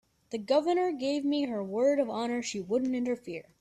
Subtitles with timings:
[0.31, 3.49] The Governor gave me her word of honor she wouldn't interfere.